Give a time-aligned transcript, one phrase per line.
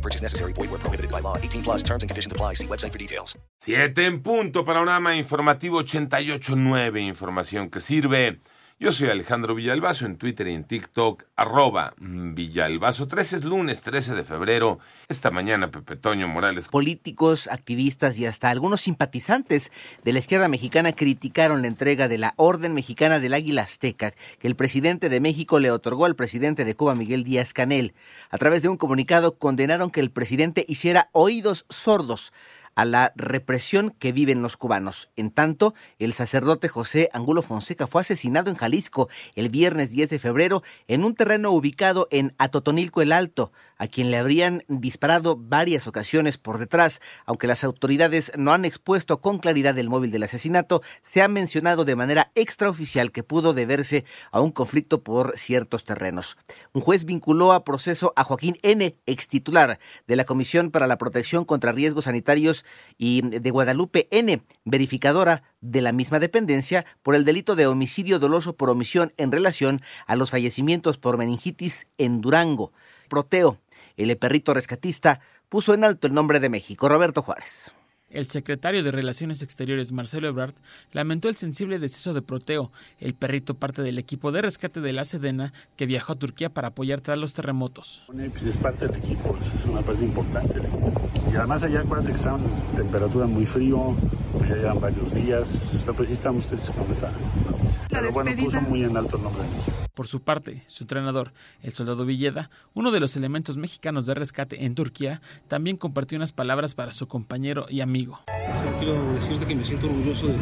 [0.00, 0.52] No purchase necessary.
[0.54, 1.36] Void where prohibited by law.
[1.36, 2.54] 18 plus terms and conditions apply.
[2.54, 3.38] See website for details.
[3.60, 8.40] Siete en punto, panorama informativo 88.9, información que sirve.
[8.82, 13.06] Yo soy Alejandro Villalbazo en Twitter y en TikTok, arroba Villalbazo.
[13.06, 14.78] 13 es lunes, 13 de febrero.
[15.06, 16.68] Esta mañana Pepe Toño Morales.
[16.68, 19.70] Políticos, activistas y hasta algunos simpatizantes
[20.02, 24.48] de la izquierda mexicana criticaron la entrega de la Orden Mexicana del Águila Azteca que
[24.48, 27.92] el presidente de México le otorgó al presidente de Cuba, Miguel Díaz Canel.
[28.30, 32.32] A través de un comunicado condenaron que el presidente hiciera oídos sordos
[32.80, 35.10] a la represión que viven los cubanos.
[35.14, 40.18] En tanto, el sacerdote José Angulo Fonseca fue asesinado en Jalisco el viernes 10 de
[40.18, 45.86] febrero en un terreno ubicado en Atotonilco el Alto, a quien le habrían disparado varias
[45.86, 47.02] ocasiones por detrás.
[47.26, 51.84] Aunque las autoridades no han expuesto con claridad el móvil del asesinato, se ha mencionado
[51.84, 56.38] de manera extraoficial que pudo deberse a un conflicto por ciertos terrenos.
[56.72, 60.96] Un juez vinculó a proceso a Joaquín N., ex titular de la Comisión para la
[60.96, 62.64] Protección contra Riesgos Sanitarios
[62.98, 68.56] y de Guadalupe N., verificadora de la misma dependencia, por el delito de homicidio doloso
[68.56, 72.72] por omisión en relación a los fallecimientos por meningitis en Durango.
[73.08, 73.58] Proteo,
[73.96, 76.88] el perrito rescatista, puso en alto el nombre de México.
[76.88, 77.72] Roberto Juárez.
[78.10, 80.54] El secretario de Relaciones Exteriores, Marcelo Ebrard,
[80.90, 85.04] lamentó el sensible deceso de Proteo, el perrito parte del equipo de rescate de la
[85.04, 88.02] Sedena que viajó a Turquía para apoyar tras los terremotos.
[88.08, 91.08] Pues es parte del equipo, es una parte importante del equipo.
[91.32, 92.40] Y además allá acuérdate que estaban
[92.74, 93.94] temperatura muy frío,
[94.40, 97.80] ya llevan varios días, pero pues sí estamos tristes con esa noticia.
[97.90, 99.76] Pero bueno, puso muy en alto el nombre de México.
[99.94, 104.64] Por su parte, su entrenador, el soldado Villeda, uno de los elementos mexicanos de rescate
[104.64, 109.54] en Turquía, también compartió unas palabras para su compañero y amigo Solo quiero decirte que
[109.54, 110.40] me siento orgulloso de ti.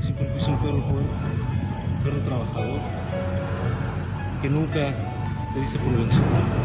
[0.00, 1.10] Siempre fuiste un perro fuerte,
[1.96, 2.80] un perro trabajador,
[4.40, 4.94] que nunca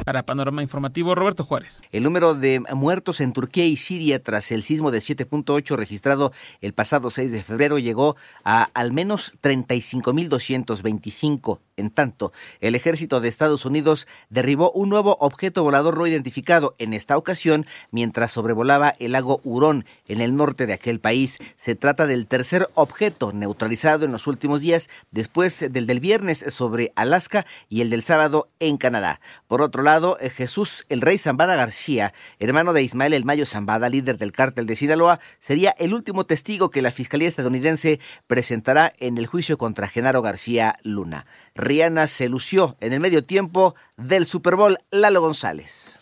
[0.08, 1.82] para Panorama Informativo, Roberto Juárez.
[1.92, 6.32] El número de muertos en Turquía y Siria tras el sismo de 7.8 registrado
[6.62, 8.16] el pasado 6 de febrero llegó
[8.46, 11.60] a al menos 35.225.
[11.76, 16.94] En tanto, el ejército de Estados Unidos derribó un nuevo objeto volador no identificado en
[16.94, 21.38] esta ocasión mientras sobrevolaba el lago Hurón en el norte de aquel país.
[21.58, 26.94] Se trata del tercer objeto neutralizado en los últimos días después del del viernes sobre
[26.96, 29.20] Alaska y el del sábado en Canadá.
[29.48, 33.90] Por otro lado, eh, Jesús el Rey Zambada García, hermano de Ismael El Mayo Zambada,
[33.90, 39.18] líder del cártel de Sinaloa, sería el último testigo que la Fiscalía estadounidense presentará en
[39.18, 41.26] el juicio contra Genaro García Luna.
[41.56, 45.98] Rihanna se lució en el medio tiempo del Super Bowl Lalo González.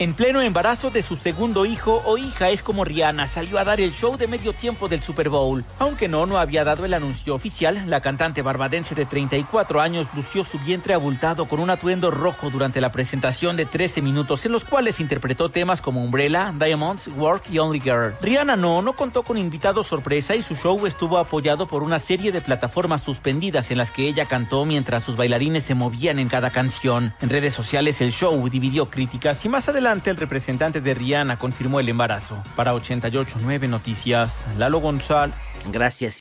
[0.00, 3.82] En pleno embarazo de su segundo hijo o hija es como Rihanna salió a dar
[3.82, 5.62] el show de medio tiempo del Super Bowl.
[5.78, 10.42] Aunque no, no había dado el anuncio oficial, la cantante barbadense de 34 años lució
[10.42, 14.64] su vientre abultado con un atuendo rojo durante la presentación de 13 minutos en los
[14.64, 18.16] cuales interpretó temas como Umbrella, Diamonds, Work y Only Girl.
[18.22, 22.32] Rihanna no, no contó con invitados sorpresa y su show estuvo apoyado por una serie
[22.32, 26.48] de plataformas suspendidas en las que ella cantó mientras sus bailarines se movían en cada
[26.48, 27.12] canción.
[27.20, 31.80] En redes sociales el show dividió críticas y más adelante el representante de Rihanna confirmó
[31.80, 32.40] el embarazo.
[32.54, 35.34] Para 889 Noticias, Lalo González.
[35.72, 36.18] Gracias.